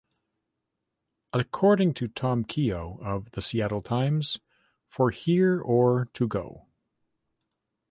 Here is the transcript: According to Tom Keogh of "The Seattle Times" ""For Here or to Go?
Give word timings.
According 1.31 1.93
to 1.93 2.07
Tom 2.07 2.43
Keogh 2.43 2.97
of 3.03 3.29
"The 3.33 3.41
Seattle 3.43 3.83
Times" 3.83 4.39
""For 4.89 5.11
Here 5.11 5.59
or 5.61 6.09
to 6.13 6.27
Go? 6.27 6.65